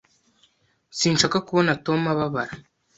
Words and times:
Sinshaka 0.97 1.37
kubona 1.47 1.71
Tom 1.85 1.99
ababara. 2.13 2.53